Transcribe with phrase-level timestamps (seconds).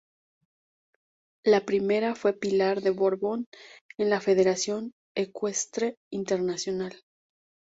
[1.45, 3.45] La primera fue Pilar de Borbón
[3.99, 6.99] en la Federación Ecuestre Internacional.